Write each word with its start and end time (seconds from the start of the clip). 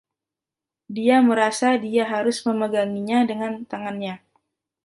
Dia 0.95 1.17
merasa 1.29 1.69
dia 1.85 2.03
harus 2.13 2.37
memeganginya 2.47 3.19
dengan 3.31 3.53
tangannya. 3.71 4.15